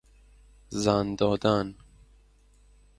زن 0.69 1.15
دادن 1.15 1.75